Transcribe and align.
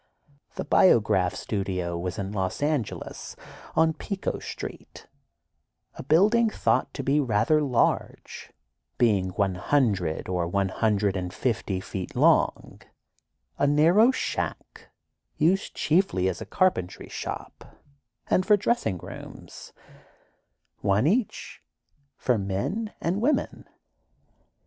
The 0.55 0.63
Biograph 0.65 1.35
studio 1.35 1.95
was 1.95 2.17
in 2.17 2.31
Los 2.31 2.63
Angeles, 2.63 3.35
on 3.75 3.93
Pico 3.93 4.39
Street, 4.39 5.05
a 5.93 6.01
building 6.01 6.49
thought 6.49 6.91
to 6.95 7.03
be 7.03 7.19
rather 7.19 7.61
large, 7.61 8.51
being 8.97 9.29
one 9.29 9.53
hundred 9.53 10.27
or 10.27 10.47
one 10.47 10.69
hundred 10.69 11.15
and 11.15 11.31
fifty 11.31 11.79
feet 11.79 12.15
long—a 12.15 13.67
narrow 13.67 14.09
shack, 14.09 14.89
used 15.37 15.75
chiefly 15.75 16.27
as 16.27 16.41
a 16.41 16.47
carpentry 16.47 17.07
shop, 17.07 17.79
and 18.25 18.43
for 18.43 18.57
dressing 18.57 18.97
rooms—one 18.97 21.05
each, 21.05 21.61
for 22.17 22.39
men 22.39 22.91
and 22.99 23.21
women. 23.21 23.69